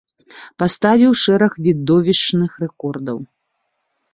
[0.61, 3.17] Паставіў шэраг відовішчных рэкордаў.